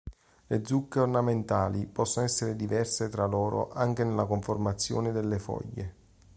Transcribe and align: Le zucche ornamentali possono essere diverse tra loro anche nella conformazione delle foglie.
Le 0.47 0.63
zucche 0.65 0.99
ornamentali 0.99 1.85
possono 1.85 2.25
essere 2.25 2.55
diverse 2.55 3.07
tra 3.07 3.27
loro 3.27 3.69
anche 3.69 4.03
nella 4.03 4.25
conformazione 4.25 5.11
delle 5.11 5.37
foglie. 5.37 5.95